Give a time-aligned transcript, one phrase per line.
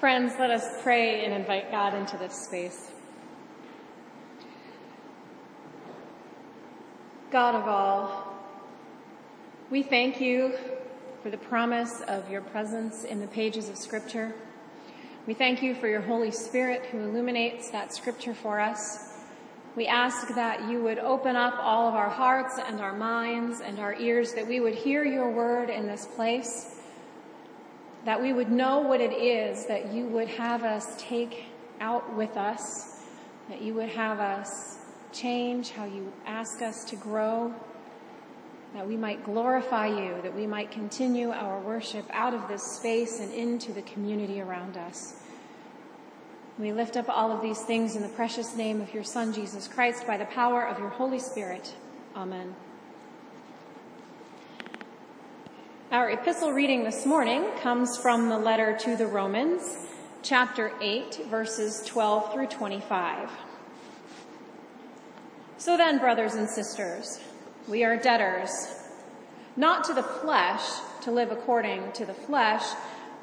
[0.00, 2.90] Friends, let us pray and invite God into this space.
[7.30, 8.34] God of all,
[9.70, 10.54] we thank you
[11.22, 14.32] for the promise of your presence in the pages of scripture.
[15.26, 19.18] We thank you for your Holy Spirit who illuminates that scripture for us.
[19.76, 23.78] We ask that you would open up all of our hearts and our minds and
[23.78, 26.79] our ears, that we would hear your word in this place,
[28.04, 31.44] that we would know what it is that you would have us take
[31.80, 33.02] out with us,
[33.48, 34.78] that you would have us
[35.12, 37.54] change, how you ask us to grow,
[38.74, 43.20] that we might glorify you, that we might continue our worship out of this space
[43.20, 45.16] and into the community around us.
[46.58, 49.66] We lift up all of these things in the precious name of your Son, Jesus
[49.66, 51.74] Christ, by the power of your Holy Spirit.
[52.14, 52.54] Amen.
[55.92, 59.76] Our epistle reading this morning comes from the letter to the Romans,
[60.22, 63.28] chapter 8, verses 12 through 25.
[65.58, 67.18] So then, brothers and sisters,
[67.66, 68.52] we are debtors,
[69.56, 70.62] not to the flesh,
[71.02, 72.62] to live according to the flesh,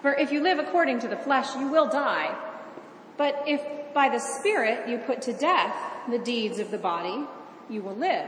[0.02, 2.38] for if you live according to the flesh, you will die.
[3.16, 3.62] But if
[3.94, 5.73] by the Spirit you put to death
[6.10, 7.28] the deeds of the body,
[7.70, 8.28] you will live.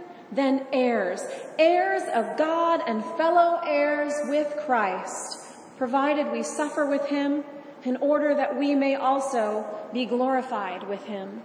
[0.31, 1.21] then heirs,
[1.59, 5.39] heirs of God and fellow heirs with Christ,
[5.77, 7.43] provided we suffer with Him
[7.83, 11.41] in order that we may also be glorified with Him.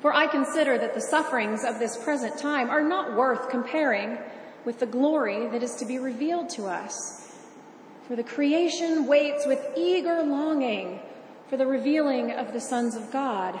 [0.00, 4.18] For I consider that the sufferings of this present time are not worth comparing
[4.64, 7.32] with the glory that is to be revealed to us.
[8.08, 11.00] For the creation waits with eager longing
[11.48, 13.60] for the revealing of the sons of God.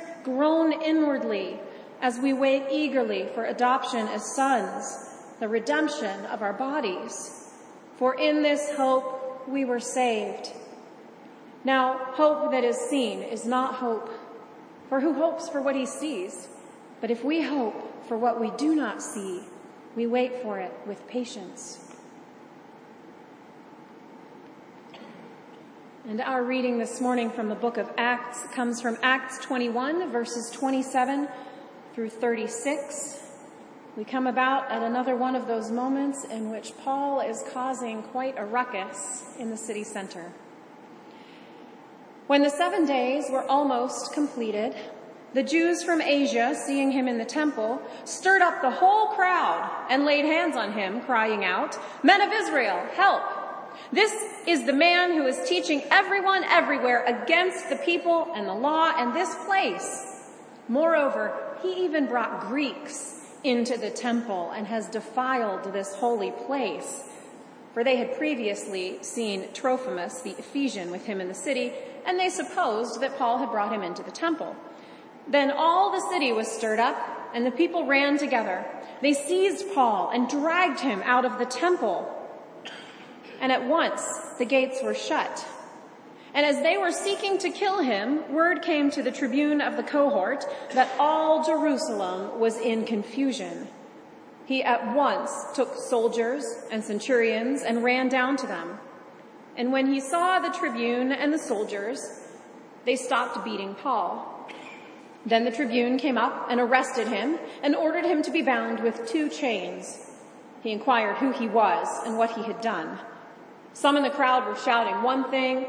[0.23, 1.59] groan inwardly
[2.01, 5.09] as we wait eagerly for adoption as sons,
[5.39, 7.49] the redemption of our bodies.
[7.97, 10.51] For in this hope we were saved.
[11.63, 14.09] Now, hope that is seen is not hope.
[14.89, 16.47] For who hopes for what he sees?
[16.99, 19.41] But if we hope for what we do not see,
[19.95, 21.90] we wait for it with patience.
[26.09, 30.49] And our reading this morning from the book of Acts comes from Acts 21, verses
[30.49, 31.27] 27
[31.93, 33.21] through 36.
[33.95, 38.33] We come about at another one of those moments in which Paul is causing quite
[38.39, 40.31] a ruckus in the city center.
[42.25, 44.75] When the seven days were almost completed,
[45.35, 50.03] the Jews from Asia, seeing him in the temple, stirred up the whole crowd and
[50.03, 53.21] laid hands on him, crying out, Men of Israel, help!
[53.91, 54.13] This
[54.47, 59.13] is the man who is teaching everyone everywhere against the people and the law and
[59.13, 60.29] this place.
[60.67, 67.09] Moreover, he even brought Greeks into the temple and has defiled this holy place.
[67.73, 71.73] For they had previously seen Trophimus, the Ephesian, with him in the city,
[72.05, 74.55] and they supposed that Paul had brought him into the temple.
[75.27, 76.97] Then all the city was stirred up
[77.33, 78.65] and the people ran together.
[79.01, 82.20] They seized Paul and dragged him out of the temple.
[83.41, 84.07] And at once
[84.37, 85.45] the gates were shut.
[86.33, 89.83] And as they were seeking to kill him, word came to the tribune of the
[89.83, 93.67] cohort that all Jerusalem was in confusion.
[94.45, 98.79] He at once took soldiers and centurions and ran down to them.
[99.57, 101.99] And when he saw the tribune and the soldiers,
[102.85, 104.27] they stopped beating Paul.
[105.25, 109.07] Then the tribune came up and arrested him and ordered him to be bound with
[109.07, 110.09] two chains.
[110.63, 112.97] He inquired who he was and what he had done.
[113.73, 115.65] Some in the crowd were shouting one thing,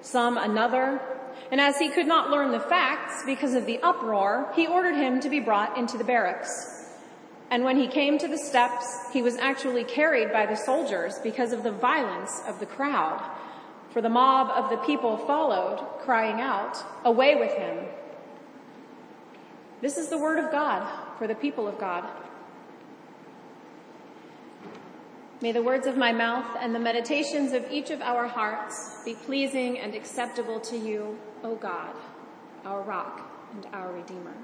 [0.00, 1.00] some another,
[1.50, 5.20] and as he could not learn the facts because of the uproar, he ordered him
[5.20, 6.92] to be brought into the barracks.
[7.50, 11.52] And when he came to the steps, he was actually carried by the soldiers because
[11.52, 13.22] of the violence of the crowd.
[13.90, 17.86] For the mob of the people followed, crying out, Away with him!
[19.80, 20.86] This is the word of God
[21.16, 22.04] for the people of God.
[25.40, 29.14] May the words of my mouth and the meditations of each of our hearts be
[29.14, 31.94] pleasing and acceptable to you, O God,
[32.64, 34.34] our rock and our redeemer.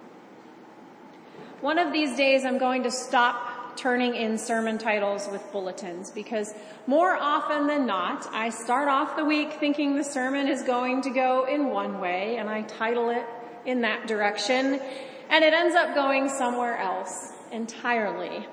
[1.61, 6.55] One of these days I'm going to stop turning in sermon titles with bulletins because
[6.87, 11.11] more often than not, I start off the week thinking the sermon is going to
[11.11, 13.25] go in one way and I title it
[13.67, 14.81] in that direction
[15.29, 18.47] and it ends up going somewhere else entirely.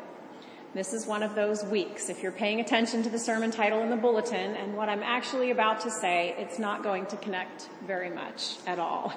[0.73, 2.07] This is one of those weeks.
[2.07, 5.51] If you're paying attention to the sermon title in the bulletin and what I'm actually
[5.51, 9.11] about to say, it's not going to connect very much at all.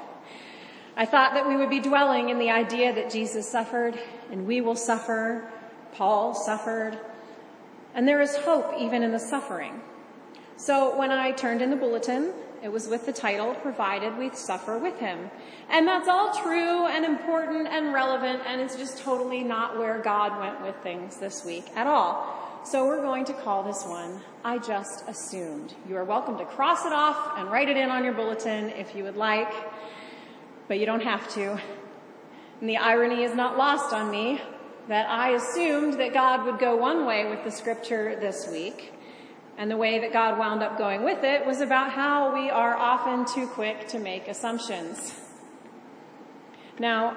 [0.97, 3.97] I thought that we would be dwelling in the idea that Jesus suffered
[4.33, 5.49] and we will suffer.
[5.93, 6.99] Paul suffered.
[7.95, 9.81] And there is hope even in the suffering.
[10.57, 12.33] So when I turned in the bulletin,
[12.65, 15.31] it was with the title, Provided We Suffer With Him.
[15.69, 20.41] And that's all true and important and relevant, and it's just totally not where God
[20.41, 22.63] went with things this week at all.
[22.65, 25.75] So we're going to call this one, I Just Assumed.
[25.87, 28.97] You are welcome to cross it off and write it in on your bulletin if
[28.97, 29.53] you would like,
[30.67, 31.61] but you don't have to.
[32.63, 34.41] And the irony is not lost on me
[34.89, 38.94] that I assumed that God would go one way with the scripture this week,
[39.57, 42.77] and the way that God wound up going with it was about how we are
[42.77, 45.15] often too quick to make assumptions.
[46.79, 47.17] Now,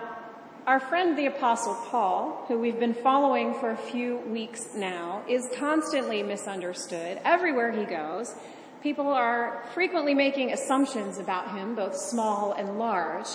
[0.67, 5.49] our friend the apostle Paul, who we've been following for a few weeks now, is
[5.55, 8.35] constantly misunderstood everywhere he goes.
[8.83, 13.27] People are frequently making assumptions about him, both small and large.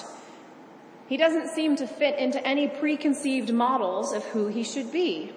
[1.08, 5.32] He doesn't seem to fit into any preconceived models of who he should be.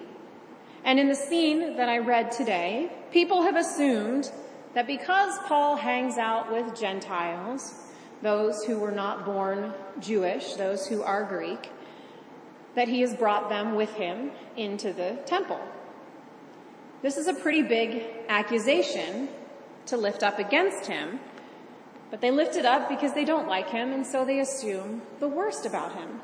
[0.86, 4.30] And in the scene that I read today, people have assumed
[4.74, 7.74] that because Paul hangs out with Gentiles,
[8.22, 11.72] those who were not born Jewish, those who are Greek,
[12.76, 15.58] that he has brought them with him into the temple.
[17.02, 19.28] This is a pretty big accusation
[19.86, 21.18] to lift up against him,
[22.12, 25.26] but they lift it up because they don't like him and so they assume the
[25.26, 26.20] worst about him.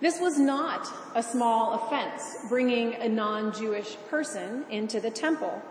[0.00, 5.62] This was not a small offense, bringing a non-Jewish person into the temple.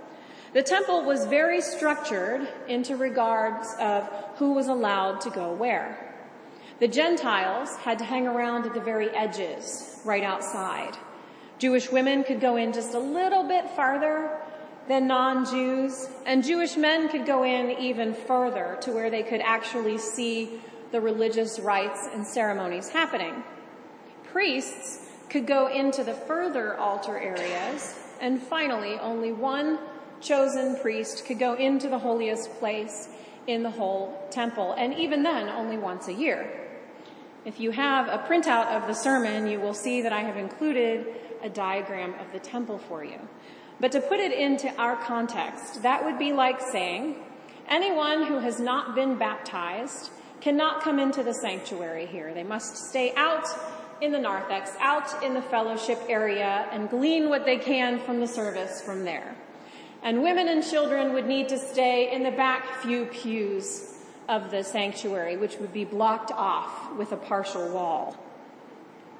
[0.54, 6.16] The temple was very structured into regards of who was allowed to go where.
[6.80, 10.96] The Gentiles had to hang around at the very edges, right outside.
[11.60, 14.30] Jewish women could go in just a little bit farther
[14.88, 19.98] than non-Jews, and Jewish men could go in even further to where they could actually
[19.98, 20.62] see
[20.92, 23.44] the religious rites and ceremonies happening
[24.34, 25.00] priests
[25.30, 29.80] could go into the further altar areas, and finally, only one
[30.20, 33.10] chosen priest could go into the holiest place
[33.48, 36.50] in the whole temple, and even then, only once a year.
[37.46, 41.08] If you have a printout of the sermon, you will see that I have included
[41.44, 43.20] a diagram of the temple for you.
[43.80, 47.18] But to put it into our context, that would be like saying,
[47.68, 50.10] anyone who has not been baptized
[50.40, 52.34] cannot come into the sanctuary here.
[52.34, 53.46] They must stay out
[54.02, 58.28] in the narthex, out in the fellowship area, and glean what they can from the
[58.28, 59.36] service from there.
[60.02, 63.94] And women and children would need to stay in the back few pews
[64.28, 68.18] of the sanctuary, which would be blocked off with a partial wall.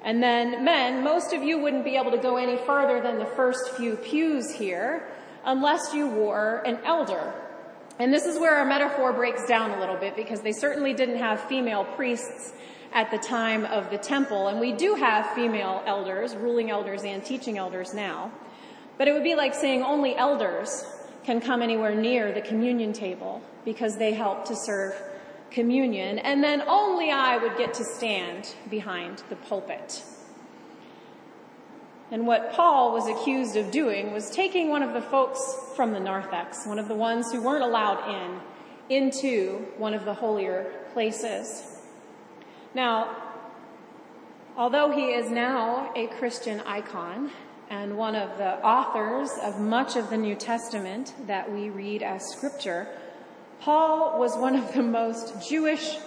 [0.02, 3.24] And then men, most of you wouldn't be able to go any further than the
[3.24, 5.08] first few pews here
[5.46, 7.32] unless you wore an elder.
[7.98, 11.18] And this is where our metaphor breaks down a little bit because they certainly didn't
[11.18, 12.52] have female priests
[12.94, 14.48] at the time of the temple.
[14.48, 18.30] And we do have female elders, ruling elders and teaching elders now.
[18.96, 20.86] But it would be like saying only elders
[21.24, 24.94] can come anywhere near the communion table because they help to serve
[25.50, 26.20] communion.
[26.20, 30.04] And then only I would get to stand behind the pulpit.
[32.10, 35.40] And what Paul was accused of doing was taking one of the folks
[35.74, 38.40] from the narthex, one of the ones who weren't allowed in,
[38.96, 41.73] into one of the holier places.
[42.74, 43.16] Now,
[44.56, 47.30] although he is now a Christian icon
[47.70, 52.22] and one of the authors of much of the New Testament that we read as
[52.32, 52.88] scripture,
[53.60, 55.98] Paul was one of the most Jewish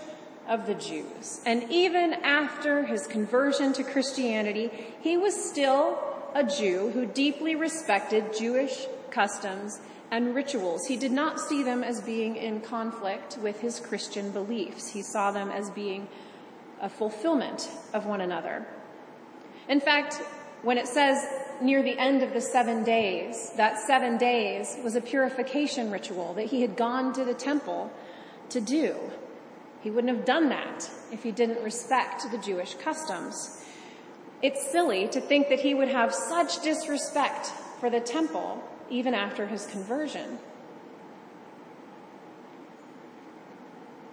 [0.48, 1.42] of the Jews.
[1.46, 4.70] And even after his conversion to Christianity,
[5.02, 5.98] he was still
[6.36, 9.80] a Jew who deeply respected Jewish customs
[10.12, 10.86] and rituals.
[10.88, 14.90] He did not see them as being in conflict with his Christian beliefs.
[14.90, 16.08] He saw them as being
[16.82, 18.66] a fulfillment of one another.
[19.70, 20.22] In fact,
[20.64, 21.26] when it says
[21.62, 26.48] near the end of the seven days, that seven days was a purification ritual that
[26.48, 27.92] he had gone to the temple
[28.50, 28.96] to do.
[29.82, 33.64] He wouldn't have done that if he didn't respect the Jewish customs.
[34.42, 37.48] It's silly to think that he would have such disrespect
[37.80, 40.40] for the temple even after his conversion.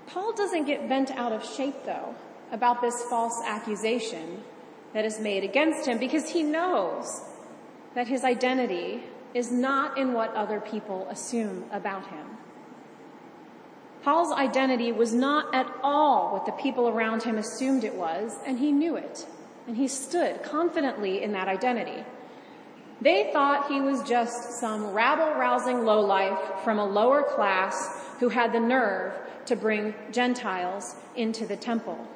[0.07, 2.15] Paul doesn't get bent out of shape though
[2.53, 4.43] about this false accusation
[4.93, 7.23] that is made against him because he knows
[7.95, 9.03] that his identity
[9.35, 12.27] is not in what other people assume about him.
[14.03, 18.59] Paul's identity was not at all what the people around him assumed it was, and
[18.59, 19.27] he knew it.
[19.67, 22.05] And he stood confidently in that identity.
[23.01, 28.53] They thought he was just some rabble rousing lowlife from a lower class who had
[28.53, 29.15] the nerve
[29.47, 32.07] to bring Gentiles into the temple.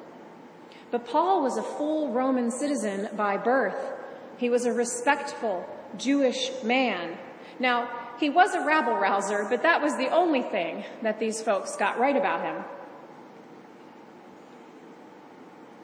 [0.91, 3.93] But Paul was a full Roman citizen by birth.
[4.37, 5.67] He was a respectful
[5.97, 7.17] Jewish man.
[7.59, 11.75] Now, he was a rabble rouser, but that was the only thing that these folks
[11.75, 12.63] got right about him.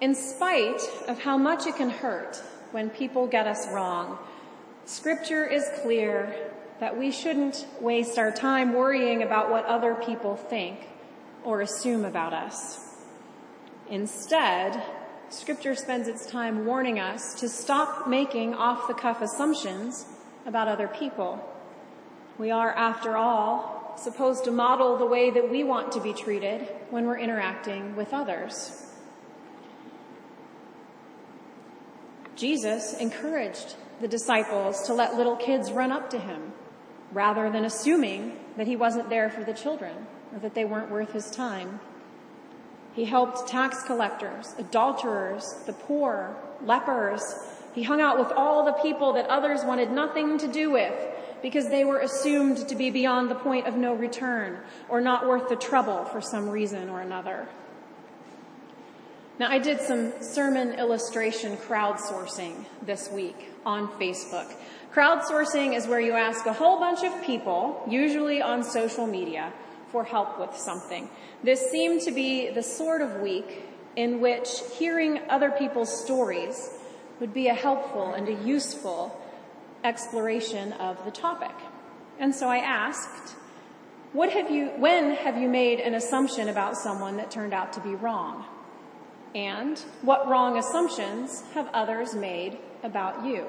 [0.01, 4.17] In spite of how much it can hurt when people get us wrong,
[4.85, 10.79] scripture is clear that we shouldn't waste our time worrying about what other people think
[11.45, 12.97] or assume about us.
[13.89, 14.81] Instead,
[15.29, 20.05] scripture spends its time warning us to stop making off the cuff assumptions
[20.45, 21.43] about other people.
[22.37, 26.61] We are, after all, supposed to model the way that we want to be treated
[26.89, 28.83] when we're interacting with others.
[32.35, 36.51] Jesus encouraged the disciples to let little kids run up to him
[37.13, 41.13] rather than assuming that he wasn't there for the children or that they weren't worth
[41.13, 41.79] his time.
[42.95, 47.21] He helped tax collectors, adulterers, the poor, lepers.
[47.73, 50.93] He hung out with all the people that others wanted nothing to do with
[51.41, 55.49] because they were assumed to be beyond the point of no return or not worth
[55.49, 57.49] the trouble for some reason or another.
[59.37, 64.49] Now I did some sermon illustration crowdsourcing this week on Facebook.
[64.93, 69.51] Crowdsourcing is where you ask a whole bunch of people, usually on social media,
[69.95, 71.09] for help with something.
[71.41, 73.63] This seemed to be the sort of week
[73.95, 76.69] in which hearing other people's stories
[77.21, 79.17] would be a helpful and a useful
[79.85, 81.55] exploration of the topic.
[82.19, 83.37] And so I asked,
[84.11, 87.79] what have you, when have you made an assumption about someone that turned out to
[87.79, 88.43] be wrong?
[89.33, 93.45] And what wrong assumptions have others made about you?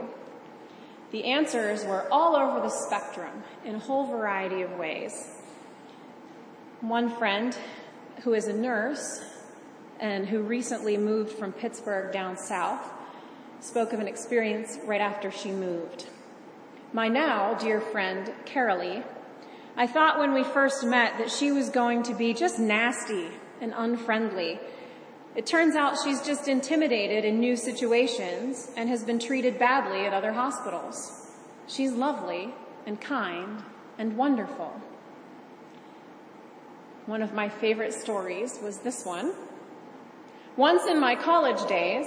[1.11, 5.33] The answers were all over the spectrum in a whole variety of ways.
[6.83, 7.57] One friend
[8.23, 9.23] who is a nurse
[9.99, 12.83] and who recently moved from Pittsburgh down south
[13.61, 16.07] spoke of an experience right after she moved.
[16.93, 19.03] My now dear friend, Carolee,
[19.75, 23.29] I thought when we first met that she was going to be just nasty
[23.63, 24.61] and unfriendly.
[25.35, 30.13] It turns out she's just intimidated in new situations and has been treated badly at
[30.13, 31.31] other hospitals.
[31.67, 32.53] She's lovely
[32.85, 33.63] and kind
[33.99, 34.83] and wonderful.
[37.07, 39.33] One of my favorite stories was this one.
[40.57, 42.05] Once in my college days,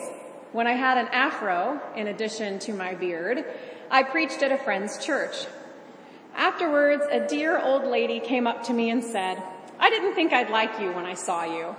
[0.51, 3.46] when I had an afro in addition to my beard,
[3.89, 5.46] I preached at a friend's church.
[6.36, 9.41] Afterwards, a dear old lady came up to me and said,
[9.79, 11.77] I didn't think I'd like you when I saw you.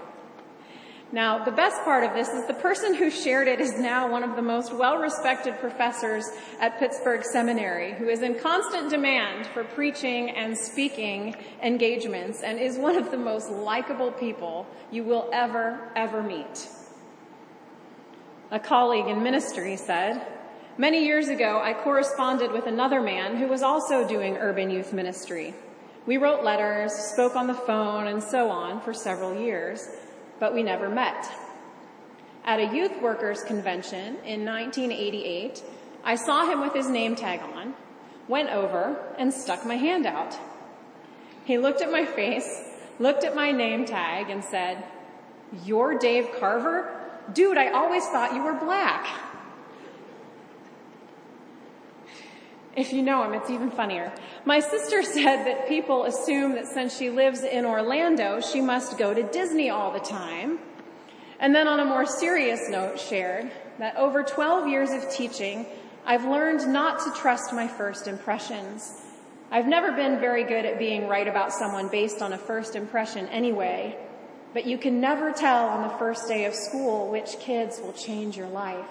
[1.13, 4.23] Now, the best part of this is the person who shared it is now one
[4.23, 6.25] of the most well-respected professors
[6.61, 12.79] at Pittsburgh Seminary who is in constant demand for preaching and speaking engagements and is
[12.79, 16.69] one of the most likable people you will ever, ever meet.
[18.53, 20.25] A colleague in ministry said,
[20.79, 25.55] many years ago I corresponded with another man who was also doing urban youth ministry.
[26.07, 29.89] We wrote letters, spoke on the phone, and so on for several years
[30.41, 31.31] but we never met.
[32.45, 35.63] At a youth workers convention in 1988,
[36.03, 37.75] I saw him with his name tag on,
[38.27, 40.37] went over, and stuck my hand out.
[41.45, 42.63] He looked at my face,
[42.99, 44.83] looked at my name tag, and said,
[45.65, 46.97] You're Dave Carver?
[47.35, 49.07] Dude, I always thought you were black.
[52.77, 54.13] If you know him, it's even funnier.
[54.45, 59.13] My sister said that people assume that since she lives in Orlando, she must go
[59.13, 60.59] to Disney all the time.
[61.41, 65.67] And then on a more serious note shared that over 12 years of teaching,
[66.05, 69.01] I've learned not to trust my first impressions.
[69.51, 73.27] I've never been very good at being right about someone based on a first impression
[73.29, 73.97] anyway,
[74.55, 78.37] but you can never tell on the first day of school which kids will change
[78.37, 78.87] your life.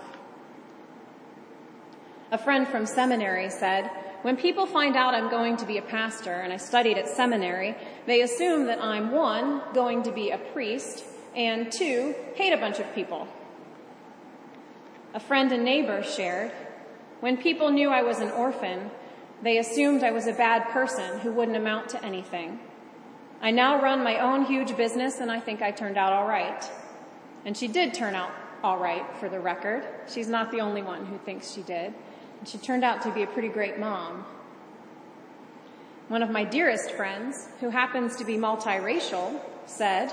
[2.32, 3.90] A friend from seminary said,
[4.22, 7.76] when people find out I'm going to be a pastor and I studied at seminary,
[8.06, 11.04] they assume that I'm one, going to be a priest,
[11.36, 13.28] and two, hate a bunch of people.
[15.16, 16.52] A friend and neighbor shared,
[17.20, 18.92] when people knew I was an orphan,
[19.42, 22.60] they assumed I was a bad person who wouldn't amount to anything.
[23.42, 26.70] I now run my own huge business and I think I turned out alright.
[27.46, 28.32] And she did turn out
[28.64, 29.84] alright for the record.
[30.08, 31.94] She's not the only one who thinks she did.
[32.46, 34.26] She turned out to be a pretty great mom.
[36.08, 40.12] One of my dearest friends, who happens to be multiracial, said,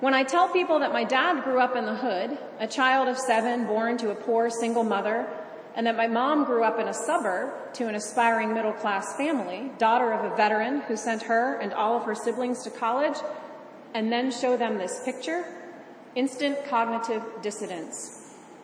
[0.00, 3.18] when I tell people that my dad grew up in the hood, a child of
[3.18, 5.26] seven born to a poor single mother,
[5.74, 9.70] and that my mom grew up in a suburb to an aspiring middle class family,
[9.78, 13.16] daughter of a veteran who sent her and all of her siblings to college,
[13.94, 15.44] and then show them this picture,
[16.14, 18.19] instant cognitive dissonance.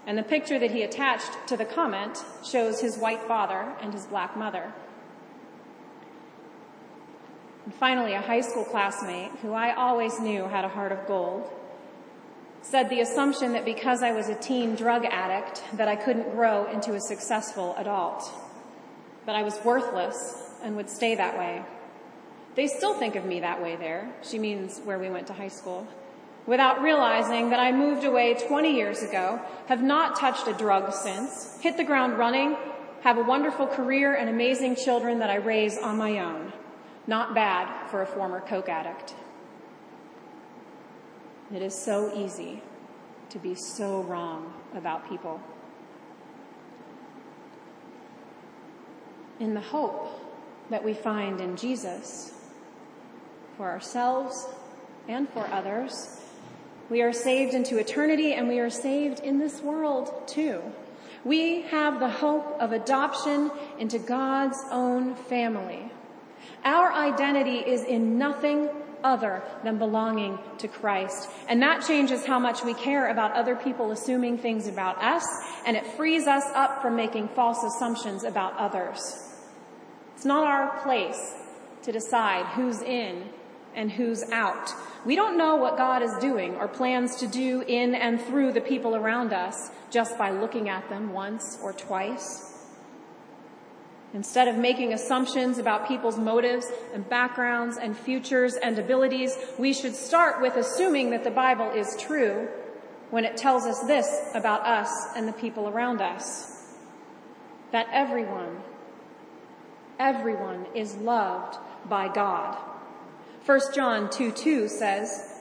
[0.06, 4.06] And the picture that he attached to the comment shows his white father and his
[4.06, 4.72] black mother.
[7.64, 11.50] And finally, a high school classmate who I always knew had a heart of gold
[12.62, 16.66] said the assumption that because I was a teen drug addict that I couldn't grow
[16.70, 18.28] into a successful adult.
[19.26, 21.64] that I was worthless and would stay that way.
[22.54, 24.08] They still think of me that way there.
[24.22, 25.86] She means where we went to high school.
[26.46, 31.58] Without realizing that I moved away 20 years ago, have not touched a drug since,
[31.60, 32.56] hit the ground running,
[33.02, 36.52] have a wonderful career and amazing children that I raise on my own.
[37.08, 39.14] Not bad for a former coke addict.
[41.54, 42.62] It is so easy
[43.30, 45.40] to be so wrong about people.
[49.38, 50.08] In the hope
[50.70, 52.32] that we find in Jesus
[53.56, 54.46] for ourselves
[55.08, 56.20] and for others,
[56.88, 60.62] we are saved into eternity and we are saved in this world too.
[61.24, 65.90] We have the hope of adoption into God's own family.
[66.64, 68.68] Our identity is in nothing
[69.02, 71.28] other than belonging to Christ.
[71.48, 75.24] And that changes how much we care about other people assuming things about us,
[75.66, 78.98] and it frees us up from making false assumptions about others.
[80.14, 81.34] It's not our place
[81.82, 83.28] to decide who's in
[83.76, 84.72] and who's out.
[85.04, 88.60] We don't know what God is doing or plans to do in and through the
[88.60, 92.54] people around us just by looking at them once or twice.
[94.14, 99.94] Instead of making assumptions about people's motives and backgrounds and futures and abilities, we should
[99.94, 102.48] start with assuming that the Bible is true
[103.10, 106.72] when it tells us this about us and the people around us.
[107.72, 108.62] That everyone,
[109.98, 111.58] everyone is loved
[111.88, 112.58] by God.
[113.46, 115.36] 1 John 2 2 says,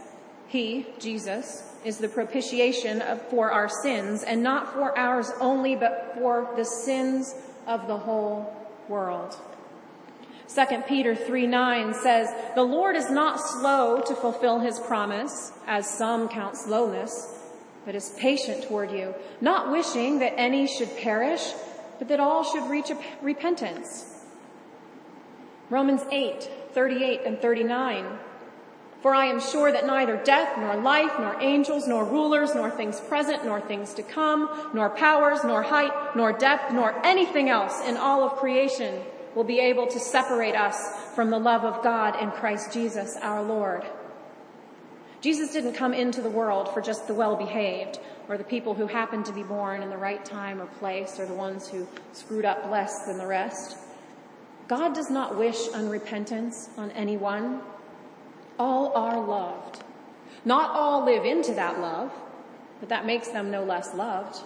[0.48, 6.12] He, Jesus, is the propitiation of, for our sins, and not for ours only, but
[6.13, 7.34] for the sins
[7.65, 8.56] of the whole
[8.88, 9.36] world.
[10.54, 15.89] 2 Peter 3 9 says, The Lord is not slow to fulfill his promise, as
[15.89, 17.39] some count slowness,
[17.88, 21.54] but is patient toward you, not wishing that any should perish,
[21.98, 22.91] but that all should reach
[23.24, 24.12] repentance.
[25.72, 28.19] Romans 8 38 and 39
[29.05, 32.99] for I am sure that neither death, nor life, nor angels, nor rulers, nor things
[33.01, 37.97] present, nor things to come, nor powers, nor height, nor depth, nor anything else in
[37.97, 38.99] all of creation
[39.35, 40.75] will be able to separate us
[41.13, 43.85] from the love of God in Christ Jesus our Lord.
[45.21, 49.25] Jesus didn't come into the world for just the well-behaved or the people who happened
[49.25, 52.71] to be born in the right time or place or the ones who screwed up
[52.71, 53.77] less than the rest.
[54.67, 57.62] God does not wish unrepentance on anyone.
[58.58, 59.84] All are loved.
[60.43, 62.12] Not all live into that love,
[62.80, 64.38] but that makes them no less loved.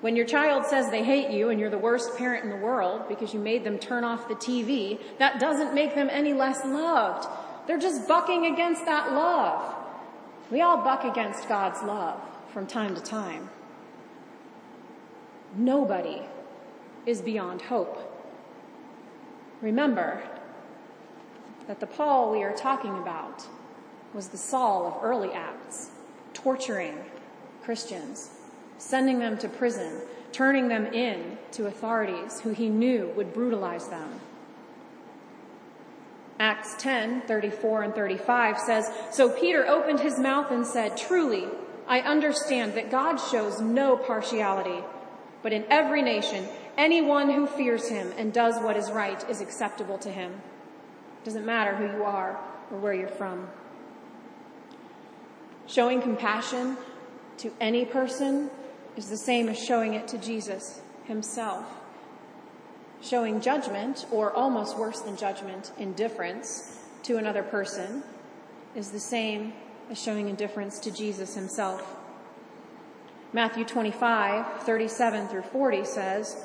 [0.00, 3.08] When your child says they hate you and you're the worst parent in the world
[3.08, 7.26] because you made them turn off the TV, that doesn't make them any less loved.
[7.66, 9.74] They're just bucking against that love.
[10.50, 12.20] We all buck against God's love
[12.52, 13.48] from time to time.
[15.56, 16.22] Nobody
[17.06, 18.15] is beyond hope.
[19.60, 20.22] Remember,
[21.66, 23.46] that the Paul we are talking about
[24.14, 25.90] was the Saul of early Acts,
[26.32, 26.98] torturing
[27.62, 28.30] Christians,
[28.78, 30.00] sending them to prison,
[30.32, 34.20] turning them in to authorities who he knew would brutalize them.
[36.38, 41.46] Acts 10, 34 and 35 says, So Peter opened his mouth and said, Truly,
[41.88, 44.84] I understand that God shows no partiality,
[45.42, 49.98] but in every nation, anyone who fears him and does what is right is acceptable
[49.98, 50.32] to him.
[51.22, 52.38] It Doesn't matter who you are
[52.70, 53.48] or where you're from.
[55.66, 56.76] Showing compassion
[57.38, 58.50] to any person
[58.96, 61.66] is the same as showing it to Jesus himself.
[63.02, 68.02] Showing judgment, or almost worse than judgment, indifference to another person
[68.74, 69.52] is the same
[69.90, 71.96] as showing indifference to Jesus himself.
[73.32, 76.44] Matthew 25, 37 through 40 says,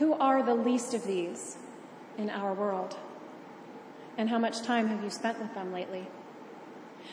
[0.00, 1.58] Who are the least of these
[2.16, 2.96] in our world?
[4.16, 6.06] And how much time have you spent with them lately?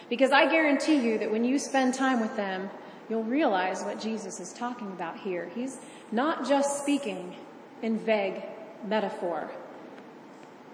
[0.10, 2.70] Because I guarantee you that when you spend time with them,
[3.10, 5.52] you'll realize what Jesus is talking about here.
[5.54, 5.78] He's
[6.14, 7.36] not just speaking
[7.82, 8.42] in vague
[8.86, 9.52] metaphor.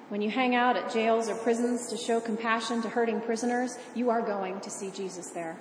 [0.09, 4.11] When you hang out at jails or prisons to show compassion to hurting prisoners, you
[4.11, 5.57] are going to see Jesus there.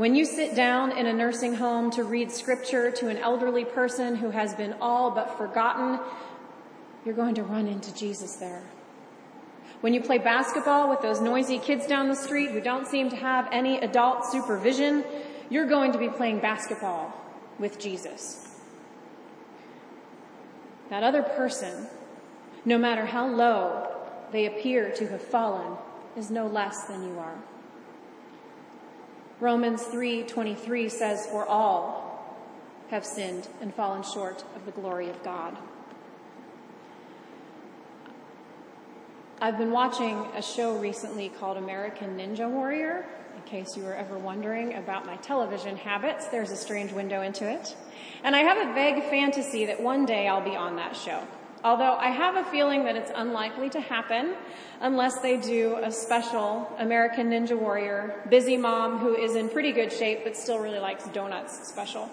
[0.00, 4.16] When you sit down in a nursing home to read scripture to an elderly person
[4.16, 6.00] who has been all but forgotten,
[7.04, 8.62] you're going to run into Jesus there.
[9.82, 13.16] When you play basketball with those noisy kids down the street who don't seem to
[13.16, 15.04] have any adult supervision,
[15.50, 17.12] you're going to be playing basketball
[17.58, 18.48] with Jesus.
[20.88, 21.88] That other person,
[22.64, 23.86] no matter how low
[24.32, 25.76] they appear to have fallen,
[26.16, 27.36] is no less than you are.
[29.40, 32.36] Romans 3:23 says for all
[32.90, 35.56] have sinned and fallen short of the glory of God.
[39.40, 43.06] I've been watching a show recently called American Ninja Warrior.
[43.34, 47.50] In case you were ever wondering about my television habits, there's a strange window into
[47.50, 47.74] it.
[48.22, 51.26] And I have a vague fantasy that one day I'll be on that show.
[51.62, 54.34] Although I have a feeling that it's unlikely to happen
[54.80, 59.92] unless they do a special American Ninja Warrior busy mom who is in pretty good
[59.92, 62.08] shape but still really likes donuts special.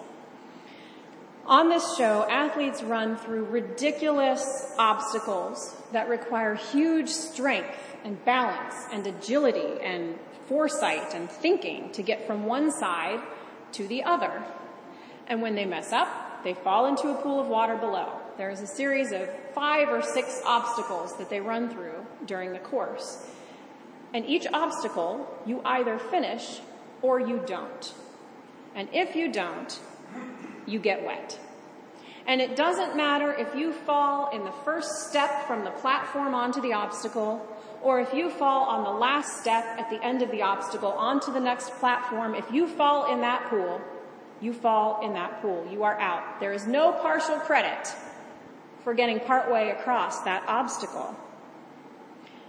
[1.45, 9.07] On this show, athletes run through ridiculous obstacles that require huge strength and balance and
[9.07, 13.21] agility and foresight and thinking to get from one side
[13.71, 14.43] to the other.
[15.27, 18.19] And when they mess up, they fall into a pool of water below.
[18.37, 22.59] There is a series of five or six obstacles that they run through during the
[22.59, 23.25] course.
[24.13, 26.59] And each obstacle, you either finish
[27.01, 27.93] or you don't.
[28.75, 29.79] And if you don't,
[30.67, 31.39] you get wet.
[32.27, 36.61] And it doesn't matter if you fall in the first step from the platform onto
[36.61, 37.43] the obstacle,
[37.81, 41.33] or if you fall on the last step at the end of the obstacle onto
[41.33, 42.35] the next platform.
[42.35, 43.81] If you fall in that pool,
[44.41, 45.67] you fall in that pool.
[45.71, 46.39] You are out.
[46.39, 47.95] There is no partial credit
[48.87, 51.13] for getting partway across that obstacle.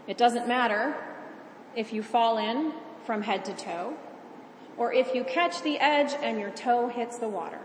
[0.07, 0.95] It doesn't matter
[1.75, 2.73] if you fall in
[3.05, 3.95] from head to toe
[4.77, 7.59] or if you catch the edge and your toe hits the water.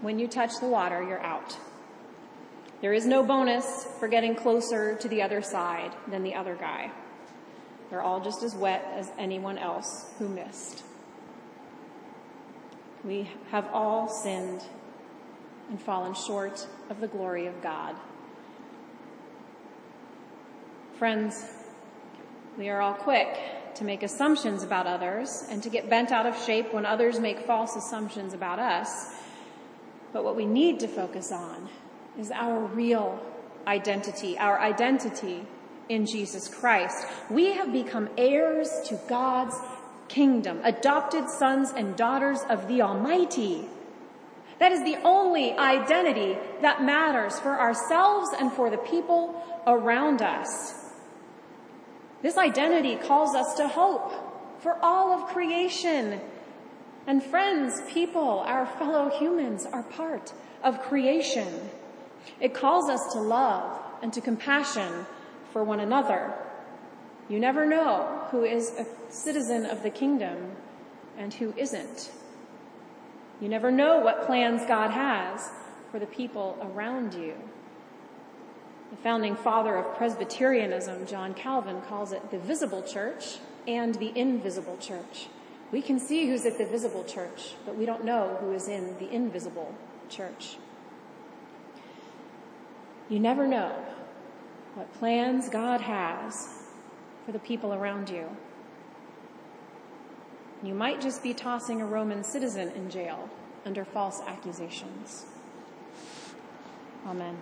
[0.00, 1.58] When you touch the water, you're out.
[2.80, 6.92] There is no bonus for getting closer to the other side than the other guy.
[7.90, 10.84] They're all just as wet as anyone else who missed.
[13.02, 14.62] We have all sinned
[15.68, 17.96] and fallen short of the glory of God.
[21.00, 21.46] Friends,
[22.58, 26.36] we are all quick to make assumptions about others and to get bent out of
[26.44, 29.14] shape when others make false assumptions about us.
[30.12, 31.70] But what we need to focus on
[32.18, 33.18] is our real
[33.66, 35.46] identity, our identity
[35.88, 37.06] in Jesus Christ.
[37.30, 39.56] We have become heirs to God's
[40.08, 43.64] kingdom, adopted sons and daughters of the Almighty.
[44.58, 50.79] That is the only identity that matters for ourselves and for the people around us.
[52.22, 54.12] This identity calls us to hope
[54.60, 56.20] for all of creation.
[57.06, 61.48] And friends, people, our fellow humans are part of creation.
[62.40, 65.06] It calls us to love and to compassion
[65.52, 66.34] for one another.
[67.28, 70.56] You never know who is a citizen of the kingdom
[71.16, 72.10] and who isn't.
[73.40, 75.50] You never know what plans God has
[75.90, 77.34] for the people around you.
[78.90, 84.76] The founding father of Presbyterianism, John Calvin, calls it the visible church and the invisible
[84.78, 85.28] church.
[85.70, 88.98] We can see who's at the visible church, but we don't know who is in
[88.98, 89.72] the invisible
[90.08, 90.56] church.
[93.08, 93.72] You never know
[94.74, 96.64] what plans God has
[97.24, 98.36] for the people around you.
[100.62, 103.30] You might just be tossing a Roman citizen in jail
[103.64, 105.26] under false accusations.
[107.06, 107.38] Amen.